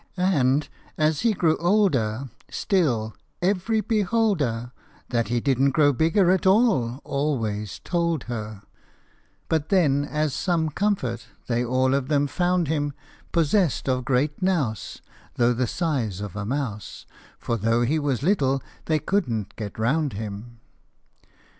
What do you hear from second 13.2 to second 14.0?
Possessed